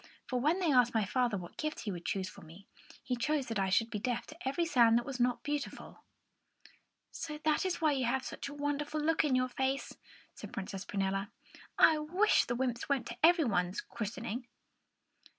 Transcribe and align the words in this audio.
"For 0.25 0.39
when 0.39 0.57
they 0.59 0.71
asked 0.71 0.95
my 0.95 1.05
father 1.05 1.37
what 1.37 1.57
gift 1.57 1.81
he 1.81 1.91
would 1.91 2.07
choose 2.07 2.27
for 2.27 2.41
me, 2.41 2.65
he 3.03 3.15
chose 3.15 3.45
that 3.45 3.59
I 3.59 3.69
should 3.69 3.91
be 3.91 3.99
deaf 3.99 4.25
to 4.25 4.47
every 4.47 4.65
sound 4.65 4.97
that 4.97 5.05
was 5.05 5.19
not 5.19 5.43
beautiful." 5.43 6.01
"So 7.11 7.37
that 7.37 7.67
is 7.67 7.81
why 7.81 7.91
you 7.91 8.05
have 8.07 8.25
such 8.25 8.49
a 8.49 8.53
wonderful 8.55 8.99
look 8.99 9.23
on 9.23 9.35
your 9.35 9.49
face," 9.49 9.95
said 10.33 10.53
Princess 10.53 10.85
Prunella. 10.85 11.29
"I 11.77 11.99
wish 11.99 12.45
the 12.45 12.55
wymps 12.55 12.89
went 12.89 13.05
to 13.09 13.17
everybody's 13.23 13.79
christening!" 13.81 14.47